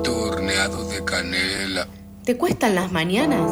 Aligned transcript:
horneado 0.00 0.88
de 0.88 1.04
canela. 1.04 1.86
¿Te 2.24 2.36
cuestan 2.36 2.74
las 2.74 2.92
mañanas? 2.92 3.50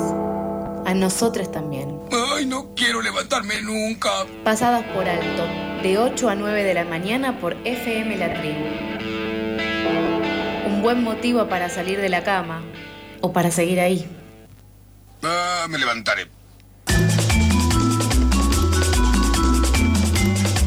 A 0.86 0.94
nosotros 0.94 1.52
también. 1.52 2.00
Ay, 2.10 2.46
no 2.46 2.74
quiero 2.74 3.02
levantarme 3.02 3.60
nunca. 3.62 4.08
Pasadas 4.44 4.84
por 4.94 5.08
alto, 5.08 5.46
de 5.82 5.98
8 5.98 6.30
a 6.30 6.34
9 6.34 6.64
de 6.64 6.74
la 6.74 6.84
mañana 6.84 7.38
por 7.38 7.56
FM 7.64 8.16
La 8.16 8.32
Tribu. 8.34 8.64
Un 10.66 10.82
buen 10.82 11.02
motivo 11.02 11.48
para 11.48 11.68
salir 11.68 12.00
de 12.00 12.08
la 12.08 12.24
cama 12.24 12.62
o 13.20 13.32
para 13.32 13.50
seguir 13.50 13.80
ahí. 13.80 14.08
Ah, 15.22 15.66
me 15.68 15.78
levantaré. 15.78 16.28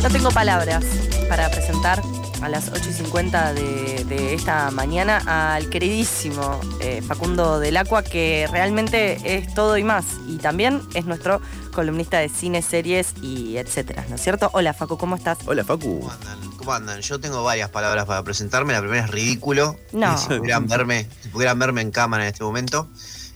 No 0.04 0.10
tengo 0.10 0.30
palabras 0.30 0.84
para 1.28 1.50
presentar 1.50 2.02
a 2.44 2.50
las 2.50 2.70
8 2.70 2.90
y 2.90 2.94
50 2.94 3.54
de, 3.54 4.06
de 4.06 4.34
esta 4.34 4.70
mañana 4.72 5.56
al 5.56 5.70
queridísimo 5.70 6.60
eh, 6.82 7.02
Facundo 7.02 7.60
del 7.60 7.78
Acua, 7.78 8.04
que 8.04 8.48
realmente 8.52 9.38
es 9.38 9.54
todo 9.54 9.78
y 9.78 9.84
más. 9.84 10.06
Y 10.28 10.38
también 10.38 10.82
es 10.94 11.06
nuestro 11.06 11.42
columnista 11.74 12.20
de 12.20 12.28
cine, 12.30 12.62
series 12.62 13.14
y 13.22 13.58
etcétera, 13.58 14.06
¿no 14.10 14.16
es 14.16 14.22
cierto? 14.22 14.50
Hola 14.54 14.74
Facu, 14.74 14.98
¿cómo 14.98 15.16
estás? 15.16 15.38
Hola 15.46 15.64
Facu. 15.64 16.00
¿Cómo 16.02 16.12
andan? 16.12 16.52
¿Cómo 16.58 16.74
andan? 16.74 17.02
Yo 17.02 17.20
tengo 17.20 17.44
varias 17.44 17.70
palabras 17.70 18.06
para 18.06 18.22
presentarme. 18.24 18.74
La 18.74 18.82
primera 18.82 19.06
es 19.06 19.10
ridículo. 19.10 19.78
No. 19.94 20.18
Si 20.18 20.28
pudieran 20.28 20.68
verme, 20.68 21.08
si 21.22 21.30
pudieran 21.30 21.58
verme 21.60 21.82
en 21.82 21.92
cámara 21.92 22.24
en 22.24 22.30
este 22.34 22.44
momento. 22.44 22.90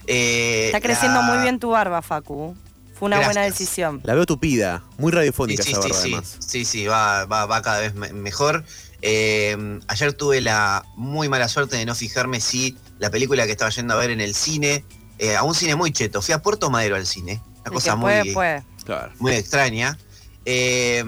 Eh, 0.06 0.66
Está 0.66 0.80
creciendo 0.80 1.20
la- 1.20 1.26
muy 1.26 1.38
bien 1.42 1.58
tu 1.58 1.70
barba, 1.70 2.02
Facu. 2.02 2.54
Fue 2.98 3.06
una 3.06 3.20
buena 3.20 3.42
decisión. 3.42 4.00
La 4.02 4.14
veo 4.14 4.26
tupida, 4.26 4.82
muy 4.98 5.12
radiofónica 5.12 5.62
sí, 5.62 5.70
esa 5.70 5.82
sí, 5.82 5.88
barba 5.88 6.02
sí, 6.02 6.08
además. 6.12 6.36
sí, 6.40 6.64
sí, 6.64 6.86
va, 6.86 7.26
va, 7.26 7.46
va 7.46 7.62
cada 7.62 7.78
vez 7.80 7.94
me- 7.94 8.12
mejor. 8.12 8.64
Eh, 9.02 9.80
ayer 9.86 10.12
tuve 10.12 10.40
la 10.40 10.84
muy 10.96 11.28
mala 11.28 11.48
suerte 11.48 11.76
de 11.76 11.84
no 11.84 11.94
fijarme 11.94 12.40
si 12.40 12.76
la 12.98 13.10
película 13.10 13.46
que 13.46 13.52
estaba 13.52 13.70
yendo 13.70 13.94
a 13.94 13.96
ver 13.96 14.10
en 14.10 14.20
el 14.20 14.34
cine, 14.34 14.84
eh, 15.18 15.36
a 15.36 15.42
un 15.42 15.54
cine 15.54 15.76
muy 15.76 15.92
cheto, 15.92 16.20
fui 16.20 16.34
a 16.34 16.42
Puerto 16.42 16.70
Madero 16.70 16.96
al 16.96 17.06
cine, 17.06 17.42
una 17.60 17.70
cosa 17.70 17.96
muy, 17.96 18.10
puede, 18.10 18.32
puede. 18.34 18.64
Claro. 18.84 19.12
muy 19.18 19.32
extraña. 19.34 19.98
Eh, 20.44 21.04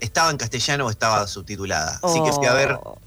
estaba 0.00 0.30
en 0.30 0.36
castellano 0.36 0.86
o 0.86 0.90
estaba 0.90 1.26
subtitulada. 1.26 1.98
Así 2.02 2.22
que 2.22 2.32
fui 2.32 2.46
a 2.46 2.52
ver 2.52 2.78
Oh. 2.82 2.98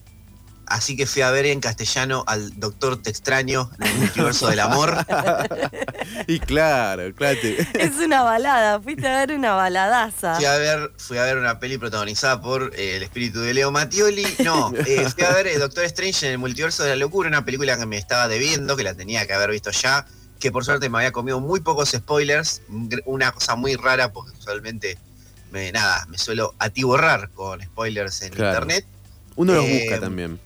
Así 0.68 0.96
que 0.98 1.06
fui 1.06 1.22
a 1.22 1.30
ver 1.32 1.46
en 1.46 1.60
castellano 1.60 2.24
al 2.28 2.60
Doctor 2.60 3.02
Te 3.02 3.10
Extraño 3.10 3.70
en 3.80 3.88
el 3.88 3.94
multiverso 3.96 4.48
del 4.48 4.60
amor. 4.60 4.98
Y 6.28 6.40
claro, 6.40 7.14
claro. 7.16 7.38
Es 7.74 7.96
una 7.98 8.24
balada, 8.24 8.80
fuiste 8.80 9.08
a 9.08 9.26
ver 9.26 9.38
una 9.38 9.54
baladaza. 9.54 10.36
Fui 10.36 10.46
a 10.46 10.58
ver, 10.58 10.92
fui 10.98 11.18
a 11.18 11.24
ver 11.24 11.38
una 11.38 11.60
peli 11.60 11.78
protagonizada 11.78 12.42
por 12.42 12.72
eh, 12.76 12.98
el 12.98 13.04
espíritu 13.04 13.42
de 13.42 13.54
Leo 13.54 13.72
Mattioli. 13.72 14.26
No, 14.44 14.72
eh, 14.86 15.08
fui 15.14 15.24
a 15.24 15.32
ver 15.32 15.48
eh, 15.48 15.58
Doctor 15.58 15.84
Strange 15.86 16.28
en 16.28 16.32
el 16.34 16.38
multiverso 16.38 16.84
de 16.84 16.90
la 16.92 16.96
locura, 16.96 17.28
una 17.30 17.44
película 17.46 17.78
que 17.78 17.86
me 17.86 17.98
estaba 17.98 18.28
debiendo, 18.28 18.76
que 18.76 18.84
la 18.84 18.94
tenía 18.94 19.26
que 19.28 19.34
haber 19.34 19.52
visto 19.52 19.72
ya, 19.72 20.06
que 20.40 20.52
por 20.52 20.64
suerte 20.64 20.90
me 20.90 21.00
había 21.00 21.12
comido 21.12 21.40
muy 21.40 21.60
pocos 21.60 21.90
spoilers, 21.90 22.62
una 23.06 23.32
cosa 23.32 23.56
muy 23.56 23.76
rara, 23.76 24.12
porque 24.14 24.38
usualmente 24.38 24.98
me, 25.52 25.72
nada, 25.72 26.06
me 26.08 26.18
suelo 26.18 26.54
atiborrar 26.60 27.30
con 27.32 27.62
spoilers 27.62 28.22
en 28.22 28.34
Claro. 28.34 28.52
internet. 28.60 28.86
Uno 29.36 29.54
los 29.54 29.66
Eh, 29.66 29.82
busca 29.84 30.00
también. 30.00 30.40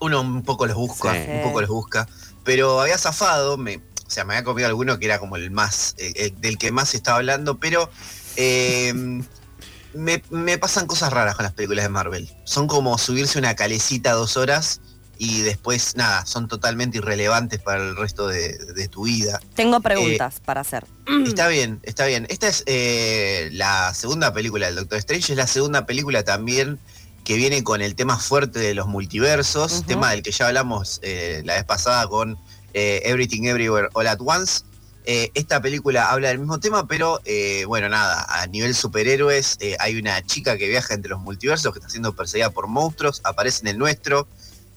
Uno 0.00 0.20
un 0.20 0.42
poco 0.42 0.66
los 0.66 0.76
busca, 0.76 1.12
Sí. 1.14 1.30
un 1.30 1.42
poco 1.42 1.60
los 1.60 1.70
busca, 1.70 2.08
pero 2.44 2.80
había 2.80 2.98
zafado, 2.98 3.56
me, 3.56 3.76
o 3.76 4.10
sea, 4.10 4.24
me 4.24 4.34
había 4.34 4.44
comido 4.44 4.66
alguno 4.68 4.98
que 4.98 5.06
era 5.06 5.18
como 5.18 5.36
el 5.36 5.50
más, 5.50 5.94
eh, 5.98 6.12
eh, 6.16 6.32
del 6.40 6.58
que 6.58 6.72
más 6.72 6.90
se 6.90 6.96
estaba 6.96 7.18
hablando, 7.18 7.58
pero 7.58 7.90
eh, 8.36 8.92
me, 9.94 10.22
me 10.30 10.58
pasan 10.58 10.86
cosas 10.86 11.12
raras 11.12 11.34
con 11.36 11.44
las 11.44 11.52
películas 11.52 11.84
de 11.84 11.88
Marvel. 11.90 12.28
Son 12.44 12.66
como 12.66 12.96
subirse 12.98 13.38
una 13.38 13.54
calecita 13.56 14.12
dos 14.12 14.36
horas 14.36 14.80
y 15.18 15.42
después, 15.42 15.96
nada, 15.96 16.24
son 16.24 16.48
totalmente 16.48 16.96
irrelevantes 16.96 17.60
para 17.60 17.82
el 17.82 17.94
resto 17.94 18.26
de, 18.26 18.56
de 18.56 18.88
tu 18.88 19.04
vida. 19.04 19.38
Tengo 19.54 19.80
preguntas 19.80 20.40
para 20.42 20.62
hacer. 20.62 20.86
Está 21.26 21.48
bien, 21.48 21.80
está 21.82 22.06
bien. 22.06 22.26
Esta 22.30 22.48
es 22.48 22.62
eh, 22.66 23.50
la 23.52 23.92
segunda 23.92 24.32
película 24.32 24.66
del 24.66 24.76
Doctor 24.76 24.96
Strange, 24.98 25.32
es 25.32 25.36
la 25.36 25.46
segunda 25.46 25.84
película 25.84 26.22
también 26.22 26.78
que 27.24 27.36
viene 27.36 27.62
con 27.62 27.82
el 27.82 27.94
tema 27.94 28.18
fuerte 28.18 28.58
de 28.58 28.74
los 28.74 28.86
multiversos, 28.86 29.84
tema 29.86 30.10
del 30.10 30.22
que 30.22 30.32
ya 30.32 30.48
hablamos 30.48 31.00
eh, 31.02 31.42
la 31.44 31.54
vez 31.54 31.64
pasada 31.64 32.06
con 32.08 32.38
eh, 32.74 33.02
Everything 33.04 33.44
Everywhere 33.44 33.88
All 33.92 34.06
at 34.06 34.18
Once. 34.20 34.64
Eh, 35.04 35.30
esta 35.34 35.60
película 35.60 36.10
habla 36.10 36.28
del 36.28 36.38
mismo 36.38 36.60
tema, 36.60 36.86
pero 36.86 37.20
bueno, 37.66 37.88
nada, 37.88 38.26
a 38.28 38.46
nivel 38.46 38.74
superhéroes 38.74 39.58
hay 39.78 39.96
una 39.96 40.24
chica 40.24 40.56
que 40.56 40.68
viaja 40.68 40.94
entre 40.94 41.10
los 41.10 41.20
multiversos, 41.20 41.72
que 41.72 41.78
está 41.78 41.90
siendo 41.90 42.14
perseguida 42.14 42.50
por 42.50 42.66
monstruos, 42.66 43.20
aparece 43.24 43.62
en 43.62 43.68
el 43.68 43.78
nuestro. 43.78 44.26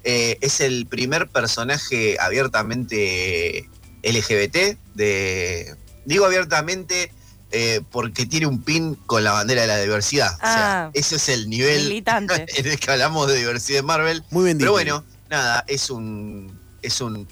Es 0.03 0.59
el 0.59 0.85
primer 0.87 1.29
personaje 1.29 2.17
abiertamente 2.19 3.69
LGBT 4.03 4.77
de... 4.95 5.75
Digo 6.05 6.25
abiertamente 6.25 7.11
eh, 7.55 7.81
porque 7.91 8.25
tiene 8.25 8.47
un 8.47 8.61
pin 8.63 8.95
con 9.05 9.23
la 9.23 9.31
bandera 9.31 9.61
de 9.61 9.67
la 9.67 9.77
diversidad. 9.79 10.33
O 10.35 10.37
sea, 10.39 10.83
Ah. 10.85 10.91
ese 10.93 11.15
es 11.17 11.29
el 11.29 11.49
nivel 11.49 11.83
Militante. 11.83 12.45
en 12.57 12.65
el 12.67 12.79
que 12.79 12.91
hablamos 12.91 13.27
de 13.27 13.37
diversidad 13.37 13.77
de 13.79 13.83
Marvel. 13.83 14.23
Muy 14.31 14.45
bien 14.45 14.57
Pero 14.57 14.71
bueno, 14.71 15.03
nada, 15.29 15.63
es 15.67 15.89
un 15.91 16.59
es 16.81 16.99
un, 16.99 17.27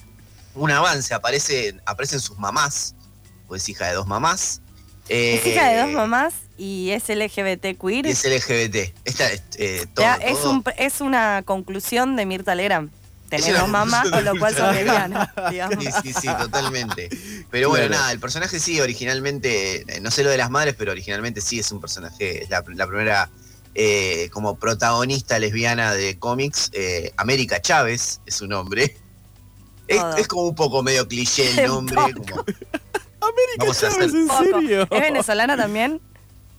un 0.55 0.71
avance, 0.71 1.13
aparece, 1.13 1.75
aparecen 1.85 2.19
sus 2.21 2.37
mamás, 2.37 2.95
pues 3.47 3.63
es 3.63 3.69
hija 3.69 3.87
de 3.87 3.93
dos 3.95 4.07
mamás. 4.07 4.61
Es 5.09 5.43
Eh, 5.45 5.49
hija 5.49 5.67
de 5.69 5.77
dos 5.81 5.89
mamás 5.89 6.33
y 6.57 6.91
es 6.91 7.09
LGBT 7.09 7.75
queer. 7.77 8.05
Y 8.05 8.11
es 8.11 8.23
LGBT. 8.23 8.93
Esta 9.03 9.27
es 9.31 9.41
eh, 9.57 9.85
todo, 9.93 10.05
sea, 10.05 10.15
es, 10.15 10.39
todo. 10.39 10.51
un- 10.51 10.63
es 10.77 11.01
una 11.01 11.41
conclusión 11.43 12.15
de 12.15 12.25
Mirta 12.27 12.53
Legrand. 12.55 12.91
Dos 13.31 13.69
mamás, 13.69 14.09
con 14.09 14.25
lo 14.25 14.35
cual 14.37 14.53
sos 14.53 14.61
conclusión 14.63 14.75
de 14.75 14.83
lesbiana, 14.83 15.33
digamos. 15.51 15.83
Sí, 15.83 15.91
sí, 16.03 16.13
sí, 16.21 16.27
totalmente. 16.37 17.09
Pero 17.49 17.69
bueno, 17.69 17.87
Claro. 17.87 18.01
nada, 18.01 18.11
el 18.11 18.19
personaje 18.19 18.59
sí, 18.59 18.79
originalmente, 18.81 19.85
no 20.01 20.11
sé 20.11 20.23
lo 20.23 20.29
de 20.29 20.37
las 20.37 20.49
madres, 20.49 20.75
pero 20.77 20.91
originalmente 20.91 21.39
sí 21.41 21.59
es 21.59 21.71
un 21.71 21.79
personaje, 21.79 22.43
es 22.43 22.49
la, 22.49 22.63
la 22.75 22.87
primera 22.87 23.29
eh, 23.73 24.29
como 24.33 24.57
protagonista 24.57 25.39
lesbiana 25.39 25.93
de 25.93 26.19
cómics. 26.19 26.69
eh, 26.73 27.13
América 27.17 27.61
Chávez 27.61 28.19
es 28.25 28.35
su 28.35 28.47
nombre. 28.47 28.97
Es, 29.87 30.27
como 30.27 30.43
un 30.43 30.55
poco 30.55 30.83
medio 30.83 31.07
cliché 31.07 31.49
el 31.61 31.67
nombre. 31.67 31.95
como- 32.13 32.45
Vamos 33.57 33.83
a 33.83 33.87
hacer- 33.87 34.03
¿en 34.09 34.27
Poco. 34.27 34.43
serio? 34.43 34.81
¿Es 34.83 35.01
venezolana 35.01 35.55
también? 35.55 36.01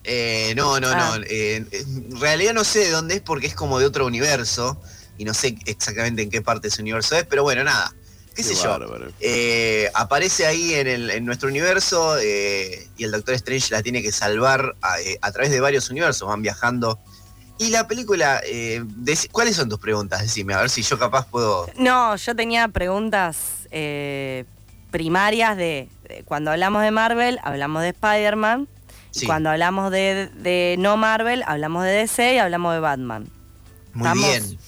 Eh, 0.05 0.53
no, 0.57 0.81
no, 0.81 0.89
Ah. 0.89 1.17
no. 1.19 1.25
eh, 1.29 1.65
en 1.71 2.21
realidad 2.21 2.55
no 2.55 2.65
sé 2.65 2.81
de 2.81 2.91
dónde 2.91 3.17
es 3.17 3.21
porque 3.21 3.47
es 3.47 3.55
como 3.55 3.79
de 3.79 3.87
otro 3.87 4.07
universo. 4.07 4.81
Y 5.23 5.25
no 5.25 5.35
sé 5.35 5.57
exactamente 5.67 6.21
en 6.23 6.31
qué 6.31 6.43
parte 6.43 6.63
de 6.63 6.69
ese 6.71 6.83
universo 6.83 7.15
es, 7.17 7.25
pero 7.27 7.45
bueno, 7.45 7.63
nada. 7.63 7.95
¿Qué, 8.35 8.43
sé 8.43 8.57
yo? 8.57 8.77
Eh, 9.21 9.89
aparece 9.95 10.47
ahí 10.47 10.75
en, 10.75 10.89
el- 10.89 11.11
en 11.11 11.25
nuestro 11.25 11.49
universo 11.49 12.17
eh, 12.21 12.89
y 12.97 13.05
el 13.05 13.13
Doctor 13.13 13.35
Strange 13.35 13.69
la 13.73 13.85
tiene 13.85 14.03
que 14.03 14.11
salvar 14.11 14.75
a, 14.83 15.01
eh, 15.01 15.17
a 15.23 15.31
través 15.31 15.53
de 15.53 15.61
varios 15.61 15.89
universos, 15.91 16.27
van 16.27 16.43
viajando. 16.43 16.99
Y 17.59 17.69
la 17.71 17.87
película, 17.87 18.41
eh, 18.45 18.83
¿cuáles 19.31 19.55
son 19.55 19.69
tus 19.69 19.79
preguntas? 19.79 20.23
Decime, 20.23 20.55
a 20.55 20.61
ver 20.63 20.71
si 20.71 20.83
yo 20.83 20.99
capaz 20.99 21.25
puedo... 21.29 21.71
No, 21.77 22.17
yo 22.17 22.35
tenía 22.35 22.67
preguntas 22.67 23.37
eh, 23.71 24.45
primarias 24.91 25.57
de, 25.57 25.89
de 26.09 26.25
cuando 26.25 26.51
hablamos 26.51 26.83
de 26.83 26.91
Marvel, 26.91 27.39
hablamos 27.45 27.83
de 27.83 27.91
Spider-Man. 27.91 28.67
Sí, 29.13 29.25
Y 29.25 29.29
cuando 29.29 29.51
hablamos 29.51 29.93
de, 29.93 30.31
de 30.35 30.75
no 30.81 30.97
Marvel, 30.97 31.45
hablamos 31.47 31.85
de 31.85 31.91
DC 31.91 32.35
y 32.35 32.39
hablamos 32.39 32.75
de 32.75 32.81
Batman. 32.81 33.29
muy 33.93 34.09
estamos- 34.09 34.27
bien, 34.27 34.59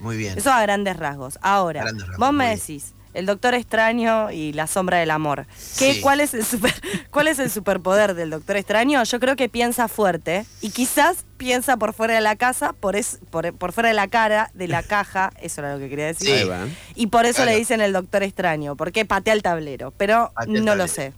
muy 0.00 0.16
bien. 0.16 0.36
Eso 0.38 0.52
a 0.52 0.60
grandes 0.62 0.96
rasgos. 0.96 1.38
Ahora, 1.42 1.82
Grandes 1.82 2.06
rasgos, 2.06 2.18
vos 2.26 2.32
me 2.34 2.48
decís, 2.56 2.92
el 3.14 3.26
Doctor 3.26 3.54
Extraño 3.54 4.32
y 4.32 4.52
la 4.52 4.66
sombra 4.66 4.98
del 4.98 5.10
amor. 5.12 5.46
¿Qué, 5.78 5.94
Sí. 5.94 6.00
cuál, 6.00 6.20
es 6.20 6.34
el 6.34 6.44
super, 6.44 6.74
¿Cuál 7.10 7.28
es 7.28 7.38
el 7.38 7.48
superpoder 7.50 8.14
del 8.14 8.30
Doctor 8.30 8.56
Extraño? 8.56 9.04
Yo 9.04 9.20
creo 9.20 9.36
que 9.36 9.48
piensa 9.48 9.86
fuerte 9.86 10.44
y 10.60 10.70
quizás 10.70 11.18
piensa 11.36 11.76
por 11.76 11.94
fuera 11.94 12.14
de 12.14 12.20
la 12.20 12.34
casa, 12.34 12.72
por, 12.72 12.96
es, 12.96 13.18
por, 13.30 13.52
por 13.54 13.72
fuera 13.72 13.88
de 13.90 13.94
la 13.94 14.08
cara, 14.08 14.50
de 14.54 14.66
la 14.66 14.82
caja, 14.94 15.32
eso 15.40 15.60
era 15.60 15.74
lo 15.74 15.78
que 15.78 15.88
quería 15.88 16.06
decir. 16.06 16.28
Sí. 16.28 16.76
Y 16.96 17.06
por 17.06 17.24
eso 17.24 17.36
Claro. 17.36 17.52
le 17.52 17.56
dicen 17.58 17.80
el 17.80 17.92
Doctor 17.92 18.24
Extraño, 18.24 18.74
porque 18.74 19.04
patea 19.04 19.32
el 19.34 19.42
tablero, 19.42 19.92
pero 19.96 20.32
el 20.48 20.64
no 20.64 20.74
lo 20.74 20.88
sé. 20.88 21.12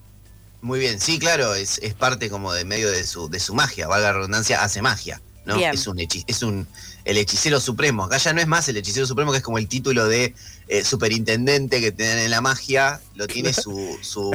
Muy 0.63 0.81
bien, 0.81 0.99
sí, 1.01 1.19
claro, 1.19 1.55
es, 1.55 1.79
es 1.79 1.95
parte 1.95 2.29
como 2.29 2.53
de 2.53 2.65
medio 2.65 2.91
de 2.91 3.05
su, 3.05 3.29
de 3.31 3.39
su 3.41 3.55
magia, 3.55 3.87
valga 3.87 4.09
la 4.09 4.13
redundancia, 4.15 4.63
hace 4.63 4.83
magia, 4.83 5.21
¿no? 5.47 5.57
Bien. 5.57 5.73
Es 5.73 5.87
un 5.87 5.99
es 5.99 6.43
un 6.43 6.67
el 7.05 7.17
hechicero 7.17 7.61
supremo. 7.61 8.05
Acá 8.05 8.19
ya 8.19 8.33
no 8.33 8.41
es 8.41 8.47
más 8.47 8.69
el 8.69 8.77
hechicero 8.77 9.07
supremo, 9.07 9.31
que 9.33 9.39
es 9.39 9.45
como 9.45 9.59
el 9.59 9.69
título 9.69 10.07
de 10.09 10.35
eh, 10.69 10.85
superintendente 10.85 11.81
que 11.81 11.93
tienen 11.93 12.19
en 12.19 12.31
la 12.31 12.41
magia, 12.41 13.01
lo 13.15 13.27
tiene 13.29 13.53
su, 13.53 13.97
su 14.03 14.33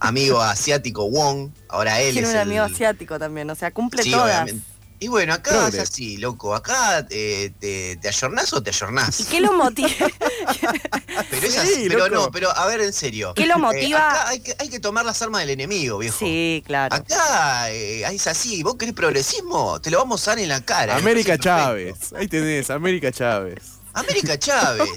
amigo 0.00 0.40
asiático 0.40 1.08
Wong, 1.08 1.50
ahora 1.68 2.00
él 2.00 2.12
Tiene 2.12 2.28
es 2.28 2.34
un 2.34 2.40
el- 2.40 2.42
amigo 2.48 2.62
asiático 2.64 3.18
también, 3.18 3.48
o 3.50 3.54
sea, 3.54 3.70
cumple 3.70 4.02
Sí, 4.02 4.10
todas. 4.10 4.42
obviamente. 4.42 4.66
Y 5.04 5.08
bueno, 5.08 5.34
acá 5.34 5.50
Progre. 5.50 5.76
es 5.76 5.90
así, 5.90 6.16
loco, 6.16 6.54
acá 6.54 7.06
eh, 7.10 7.52
te, 7.60 7.96
te 8.00 8.08
ayornás 8.08 8.50
o 8.54 8.62
te 8.62 8.70
ayornás. 8.70 9.20
¿Y 9.20 9.24
qué 9.24 9.38
lo 9.38 9.52
motiva? 9.52 9.90
Pero 11.30 11.46
es 11.46 11.52
Sí, 11.52 11.58
así, 11.58 11.84
pero 11.88 12.08
loco. 12.08 12.14
no, 12.26 12.30
pero 12.30 12.50
a 12.56 12.66
ver, 12.66 12.80
en 12.80 12.92
serio. 12.94 13.34
¿Qué 13.34 13.46
lo 13.46 13.56
Eh, 13.56 13.58
motiva? 13.58 13.98
acá 14.10 14.28
hay 14.30 14.40
que, 14.40 14.56
hay 14.58 14.68
que 14.70 14.80
tomar 14.80 15.04
las 15.04 15.20
armas 15.20 15.42
del 15.42 15.50
enemigo, 15.50 15.98
viejo. 15.98 16.18
sí, 16.18 16.62
claro. 16.66 16.94
Acá 16.96 17.70
eh, 17.70 18.02
es 18.10 18.26
así, 18.26 18.62
vos 18.62 18.76
querés 18.76 18.94
progresismo, 18.94 19.78
te 19.80 19.90
lo 19.90 19.98
vamos 19.98 20.26
a 20.26 20.30
dar 20.30 20.38
en 20.38 20.48
la 20.48 20.64
cara. 20.64 20.96
América. 20.96 21.36
Chávez. 21.38 22.12
Ahí 22.16 22.26
tenés, 22.26 22.70
América 22.70 23.12
Chávez. 23.12 23.58
América 23.94 24.38
Chávez. 24.38 24.88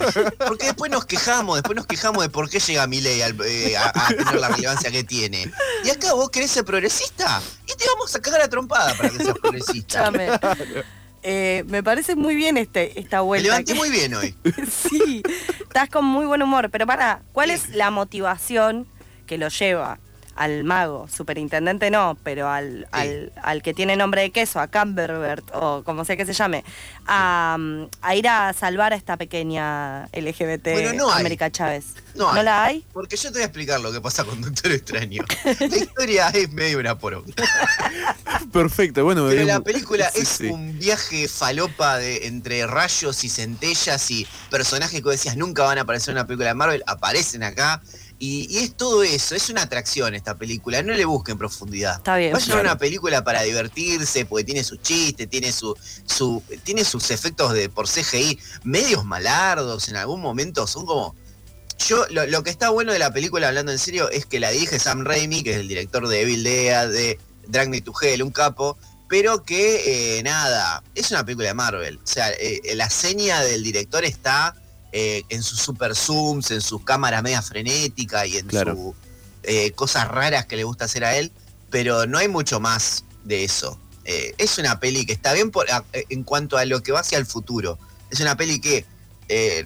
Porque 0.47 0.65
después 0.65 0.91
nos 0.91 1.05
quejamos, 1.05 1.55
después 1.57 1.75
nos 1.75 1.85
quejamos 1.85 2.23
de 2.23 2.29
por 2.29 2.49
qué 2.49 2.59
llega 2.59 2.87
Milei 2.87 3.21
eh, 3.21 3.77
a, 3.77 3.91
a 3.93 4.07
tener 4.09 4.35
la 4.35 4.49
relevancia 4.49 4.91
que 4.91 5.03
tiene. 5.03 5.51
Y 5.83 5.89
acá 5.89 6.13
vos 6.13 6.29
querés 6.29 6.51
ser 6.51 6.65
progresista 6.65 7.41
y 7.65 7.75
te 7.75 7.85
vamos 7.93 8.15
a 8.15 8.19
cagar 8.19 8.41
a 8.41 8.47
trompada 8.49 8.93
para 8.95 9.09
que 9.09 9.17
seas 9.17 9.37
progresista. 9.39 10.11
Eh, 11.23 11.63
me 11.67 11.83
parece 11.83 12.15
muy 12.15 12.35
bien 12.35 12.57
este, 12.57 12.99
esta 12.99 13.17
Me 13.17 13.23
vuelta. 13.23 13.43
levanté 13.49 13.73
que- 13.73 13.79
muy 13.79 13.89
bien 13.89 14.13
hoy. 14.13 14.35
sí, 14.89 15.21
estás 15.61 15.89
con 15.89 16.05
muy 16.05 16.25
buen 16.25 16.41
humor. 16.41 16.69
Pero 16.71 16.85
para, 16.87 17.21
¿cuál 17.33 17.49
es 17.51 17.69
la 17.69 17.89
motivación 17.91 18.87
que 19.25 19.37
lo 19.37 19.49
lleva 19.49 19.99
al 20.37 20.63
mago? 20.63 21.07
Superintendente 21.07 21.91
no, 21.91 22.17
pero 22.23 22.49
al, 22.49 22.87
al, 22.91 23.31
al 23.41 23.61
que 23.61 23.73
tiene 23.73 23.95
nombre 23.95 24.21
de 24.21 24.31
queso, 24.31 24.59
a 24.59 24.67
Camberbert, 24.67 25.43
o 25.53 25.83
como 25.83 26.05
sea 26.05 26.15
que 26.15 26.25
se 26.25 26.33
llame, 26.33 26.63
a, 27.05 27.57
a 28.01 28.15
ir 28.15 28.27
a 28.27 28.53
salvar 28.53 28.93
a 28.93 28.95
esta 28.95 29.17
pequeña 29.17 30.05
LGBT 30.13 30.67
Bueno, 30.71 30.93
no 30.93 31.11
hay. 31.11 31.19
América 31.21 31.51
Chávez. 31.51 31.95
No 32.15 32.31
hay. 32.31 32.43
la 32.43 32.63
hay? 32.63 32.85
Porque 32.93 33.17
yo 33.17 33.29
te 33.29 33.33
voy 33.33 33.41
a 33.41 33.45
explicar 33.45 33.79
lo 33.79 33.91
que 33.91 34.01
pasa 34.01 34.23
con 34.23 34.41
Doctor 34.41 34.71
Extraño. 34.71 35.23
La 35.59 35.77
historia 35.77 36.29
es 36.29 36.51
medio 36.51 36.79
una 36.79 36.97
poronga. 36.97 37.33
Perfecto, 38.51 39.03
bueno. 39.03 39.27
Pero 39.27 39.43
la 39.43 39.61
película 39.61 40.09
sí, 40.13 40.21
es 40.21 40.27
sí. 40.29 40.47
un 40.47 40.77
viaje 40.79 41.27
falopa 41.27 41.97
de 41.97 42.27
entre 42.27 42.65
rayos 42.65 43.23
y 43.23 43.29
centellas 43.29 44.09
y 44.11 44.27
personajes 44.49 44.97
que 44.97 45.03
vos 45.03 45.11
decías 45.11 45.37
nunca 45.37 45.63
van 45.63 45.77
a 45.77 45.81
aparecer 45.81 46.11
en 46.11 46.17
una 46.17 46.27
película 46.27 46.49
de 46.49 46.55
Marvel, 46.55 46.83
aparecen 46.87 47.43
acá. 47.43 47.81
Y, 48.19 48.47
y 48.49 48.63
es 48.63 48.75
todo 48.75 49.03
eso, 49.03 49.35
es 49.35 49.49
una 49.51 49.61
atracción 49.61 50.15
esta 50.15 50.35
película, 50.35 50.81
no 50.81 50.93
le 50.93 51.05
busquen 51.05 51.37
profundidad. 51.37 51.97
Está 51.97 52.17
bien. 52.17 52.33
Vayan 52.33 52.49
a 52.49 52.53
Claro. 52.53 52.61
una 52.69 52.77
película 52.79 53.23
para 53.23 53.43
divertirse, 53.43 54.25
porque 54.25 54.43
tiene 54.43 54.63
su 54.63 54.77
chiste, 54.77 55.27
tiene 55.27 55.51
su, 55.51 55.75
su, 56.05 56.41
tiene 56.63 56.83
sus 56.83 57.11
efectos 57.11 57.53
de 57.53 57.69
por 57.69 57.87
CGI 57.87 58.39
medios 58.63 59.05
malardos, 59.05 59.87
en 59.89 59.97
algún 59.97 60.21
momento 60.21 60.65
son 60.67 60.85
como. 60.85 61.15
Yo, 61.87 62.07
lo, 62.09 62.25
lo 62.25 62.41
que 62.41 62.49
está 62.49 62.69
bueno 62.69 62.91
de 62.91 62.97
la 62.97 63.13
película, 63.13 63.49
hablando 63.49 63.71
en 63.71 63.77
serio, 63.77 64.09
es 64.09 64.25
que 64.25 64.39
la 64.39 64.49
dirige 64.49 64.79
Sam 64.79 65.03
Raimi, 65.05 65.43
que 65.43 65.51
es 65.51 65.57
el 65.57 65.67
director 65.67 66.07
de 66.07 66.21
Evil 66.21 66.43
Dead, 66.43 66.89
de 66.89 67.19
Drag 67.47 67.69
Me 67.69 67.81
to 67.81 67.93
Hell, 68.01 68.23
un 68.23 68.31
capo, 68.31 68.79
pero 69.07 69.43
que 69.43 70.17
eh, 70.17 70.23
nada, 70.23 70.81
es 70.95 71.11
una 71.11 71.23
película 71.23 71.49
de 71.49 71.53
Marvel. 71.53 71.97
O 72.03 72.07
sea, 72.07 72.31
eh, 72.31 72.61
la 72.73 72.89
seña 72.89 73.41
del 73.41 73.61
director 73.63 74.03
está 74.05 74.55
eh, 74.91 75.23
en 75.29 75.43
sus 75.43 75.59
super 75.59 75.95
zooms, 75.95 76.51
en 76.51 76.61
sus 76.61 76.83
cámaras 76.83 77.21
media 77.23 77.41
frenética 77.41 78.25
y 78.25 78.37
en 78.37 78.47
Claro. 78.47 78.75
sus 78.75 78.95
eh, 79.43 79.71
cosas 79.71 80.07
raras 80.07 80.45
que 80.45 80.55
le 80.55 80.63
gusta 80.63 80.85
hacer 80.85 81.03
a 81.05 81.15
él, 81.17 81.31
pero 81.69 82.05
no 82.05 82.17
hay 82.17 82.27
mucho 82.27 82.59
más 82.59 83.03
de 83.23 83.43
eso. 83.43 83.79
Eh, 84.05 84.33
es 84.37 84.57
una 84.57 84.79
peli 84.79 85.05
que 85.05 85.13
está 85.13 85.33
bien 85.33 85.51
por- 85.51 85.67
en 85.93 86.23
cuanto 86.23 86.57
a 86.57 86.65
lo 86.65 86.81
que 86.81 86.91
va 86.91 87.01
hacia 87.01 87.17
el 87.17 87.25
futuro. 87.25 87.77
Es 88.09 88.19
una 88.21 88.35
peli 88.37 88.59
que, 88.59 88.85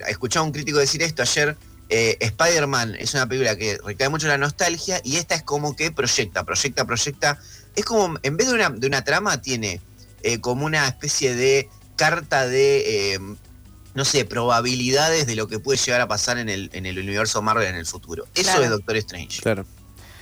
escuchaba 0.08 0.42
a 0.44 0.46
un 0.46 0.52
crítico 0.52 0.78
decir 0.78 1.02
esto 1.02 1.22
ayer, 1.22 1.56
Spider-Man 1.88 2.96
es 2.98 3.14
una 3.14 3.28
película 3.28 3.54
que 3.56 3.78
recae 3.84 4.08
mucho 4.08 4.26
en 4.26 4.30
la 4.32 4.38
nostalgia 4.38 5.00
y 5.04 5.16
esta 5.16 5.34
es 5.36 5.42
como 5.42 5.76
que 5.76 5.90
proyecta, 5.92 6.42
proyecta, 6.42 6.84
proyecta. 6.84 7.38
Es 7.76 7.84
como, 7.84 8.18
en 8.22 8.36
vez 8.36 8.48
de 8.48 8.54
una, 8.54 8.70
de 8.70 8.86
una 8.86 9.04
trama, 9.04 9.40
tiene 9.40 9.80
como 10.40 10.64
una 10.66 10.88
especie 10.88 11.34
de 11.36 11.68
carta 11.96 12.46
de, 12.46 13.20
no 13.94 14.04
sé, 14.04 14.24
probabilidades 14.24 15.26
de 15.26 15.36
lo 15.36 15.48
que 15.48 15.58
puede 15.58 15.78
llegar 15.78 16.00
a 16.00 16.08
pasar 16.08 16.38
en 16.38 16.48
el, 16.48 16.70
en 16.72 16.86
el 16.86 16.98
universo 16.98 17.42
Marvel 17.42 17.66
en 17.68 17.76
el 17.76 17.86
futuro. 17.86 18.24
Eso 18.34 18.44
Claro. 18.50 18.64
es 18.64 18.70
Doctor 18.70 18.96
Strange. 18.96 19.42
Claro. 19.42 19.66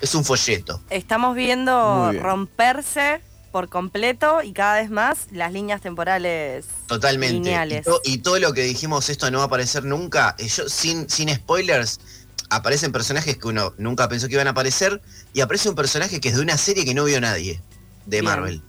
Es 0.00 0.14
un 0.14 0.24
folleto. 0.24 0.82
Estamos 0.90 1.36
viendo 1.36 2.10
romperse 2.20 3.20
por 3.52 3.68
completo 3.68 4.42
y 4.42 4.52
cada 4.52 4.76
vez 4.80 4.90
más 4.90 5.26
las 5.32 5.52
líneas 5.52 5.80
temporales 5.82 6.66
Totalmente. 6.86 7.36
Y, 7.36 7.40
lineales. 7.40 7.84
to- 7.84 8.00
y 8.04 8.18
todo 8.18 8.38
lo 8.38 8.52
que 8.52 8.62
dijimos, 8.62 9.08
esto 9.10 9.30
no 9.30 9.38
va 9.38 9.44
a 9.44 9.46
aparecer 9.48 9.84
nunca, 9.84 10.36
eh, 10.38 10.46
yo, 10.48 10.68
sin, 10.68 11.10
sin 11.10 11.34
spoilers, 11.34 12.00
aparecen 12.48 12.92
personajes 12.92 13.36
que 13.36 13.48
uno 13.48 13.74
nunca 13.76 14.08
pensó 14.08 14.28
que 14.28 14.34
iban 14.34 14.46
a 14.46 14.50
aparecer 14.50 15.02
y 15.32 15.40
aparece 15.40 15.68
un 15.68 15.74
personaje 15.74 16.20
que 16.20 16.28
es 16.30 16.36
de 16.36 16.42
una 16.42 16.56
serie 16.58 16.84
que 16.84 16.94
no 16.94 17.04
vio 17.04 17.20
nadie 17.20 17.60
de 18.06 18.20
Bien. 18.20 18.24
Marvel. 18.24 18.62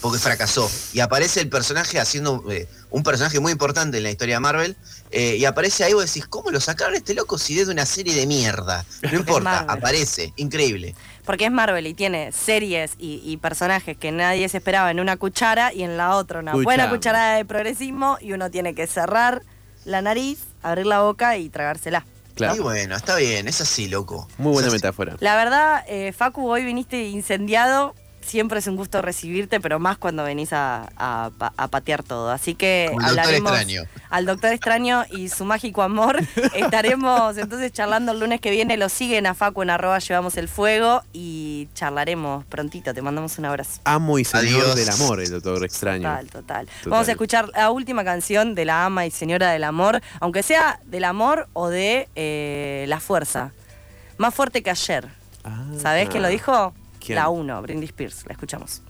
Porque 0.00 0.18
fracasó. 0.18 0.70
Y 0.92 1.00
aparece 1.00 1.40
el 1.40 1.48
personaje 1.48 2.00
haciendo 2.00 2.44
eh, 2.50 2.66
un 2.90 3.02
personaje 3.02 3.38
muy 3.40 3.52
importante 3.52 3.98
en 3.98 4.02
la 4.04 4.10
historia 4.10 4.36
de 4.36 4.40
Marvel. 4.40 4.76
eh, 5.10 5.36
y 5.36 5.44
aparece 5.44 5.84
ahí 5.84 5.92
vos 5.92 6.06
decís, 6.06 6.26
¿cómo 6.26 6.50
lo 6.50 6.60
sacaron 6.60 6.94
este 6.94 7.14
loco 7.14 7.36
si 7.38 7.58
es 7.60 7.66
de 7.66 7.72
una 7.72 7.84
serie 7.86 8.14
de 8.14 8.26
mierda? 8.26 8.84
No 9.02 9.10
importa, 9.18 9.60
aparece. 9.68 10.32
Increíble. 10.36 10.94
Porque 11.26 11.44
es 11.44 11.52
Marvel 11.52 11.86
y 11.86 11.94
tiene 11.94 12.32
series 12.32 12.92
y, 12.98 13.20
y 13.24 13.36
personajes 13.36 13.96
que 13.96 14.10
nadie 14.10 14.48
se 14.48 14.56
esperaba 14.56 14.90
en 14.90 15.00
una 15.00 15.16
cuchara 15.16 15.72
y 15.72 15.82
en 15.82 15.96
la 15.96 16.16
otra 16.16 16.40
una 16.40 16.54
buena 16.54 16.88
cucharada 16.90 17.36
de 17.36 17.44
progresismo 17.44 18.16
y 18.20 18.32
uno 18.32 18.50
tiene 18.50 18.74
que 18.74 18.86
cerrar 18.86 19.42
la 19.84 20.02
nariz, 20.02 20.40
abrir 20.62 20.86
la 20.86 21.00
boca 21.02 21.36
y 21.36 21.48
tragársela. 21.50 22.04
Claro. 22.34 22.56
Y 22.56 22.58
bueno, 22.60 22.96
está 22.96 23.16
bien, 23.16 23.48
es 23.48 23.60
así, 23.60 23.88
loco. 23.88 24.26
Muy 24.38 24.52
buena 24.52 24.70
metáfora. 24.70 25.16
La 25.20 25.36
verdad, 25.36 25.84
eh, 25.88 26.12
Facu, 26.16 26.48
hoy 26.48 26.64
viniste 26.64 27.02
incendiado. 27.08 27.94
Siempre 28.22 28.58
es 28.58 28.66
un 28.66 28.76
gusto 28.76 29.00
recibirte, 29.02 29.60
pero 29.60 29.78
más 29.80 29.96
cuando 29.98 30.22
venís 30.24 30.52
a, 30.52 30.88
a 30.96 31.30
pa- 31.36 31.52
a 31.56 31.68
patear 31.68 32.02
todo. 32.02 32.30
Así 32.30 32.54
que 32.54 32.86
Como 32.88 33.00
el 33.00 33.06
Doctor 33.06 33.20
hablaremos 33.24 33.52
Extraño. 33.52 33.82
al 34.10 34.26
Doctor 34.26 34.52
Extraño 34.52 35.04
y 35.10 35.28
su 35.30 35.44
mágico 35.46 35.82
amor. 35.82 36.20
Estaremos 36.54 37.36
entonces 37.38 37.72
charlando 37.72 38.12
el 38.12 38.20
lunes 38.20 38.40
que 38.40 38.50
viene. 38.50 38.76
Lo 38.76 38.88
siguen 38.88 39.26
a 39.26 39.34
Facu 39.34 39.62
en 39.62 39.70
arroba 39.70 39.98
llevamos 39.98 40.36
el 40.36 40.48
fuego 40.48 41.02
y 41.12 41.68
charlaremos 41.74 42.44
prontito. 42.44 42.92
Te 42.94 43.00
mandamos 43.02 43.38
un 43.38 43.46
abrazo. 43.46 43.80
Amo 43.84 44.18
y 44.18 44.24
señor 44.24 44.62
Adiós. 44.62 44.76
del 44.76 44.90
amor, 44.90 45.20
el 45.20 45.30
doctor 45.30 45.64
extraño. 45.64 46.08
Total, 46.08 46.26
total, 46.28 46.66
Total. 46.66 46.90
Vamos 46.90 47.08
a 47.08 47.12
escuchar 47.12 47.48
la 47.48 47.70
última 47.70 48.04
canción 48.04 48.54
de 48.54 48.64
la 48.66 48.84
ama 48.84 49.06
y 49.06 49.10
señora 49.10 49.50
del 49.50 49.64
amor, 49.64 50.02
aunque 50.20 50.42
sea 50.42 50.78
del 50.84 51.04
amor 51.04 51.48
o 51.54 51.68
de 51.68 52.08
eh, 52.16 52.84
la 52.86 53.00
fuerza. 53.00 53.52
Más 54.18 54.34
fuerte 54.34 54.62
que 54.62 54.70
ayer. 54.70 55.08
Ah. 55.42 55.64
¿Sabés 55.80 56.10
quién 56.10 56.22
lo 56.22 56.28
dijo? 56.28 56.74
La 57.08 57.28
1, 57.28 57.62
Britney 57.62 57.86
Spears. 57.86 58.24
La 58.26 58.32
escuchamos. 58.32 58.82